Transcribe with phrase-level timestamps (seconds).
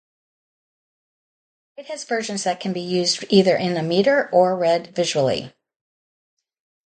[1.77, 5.53] It has versions that can be used either in a meter or read visually.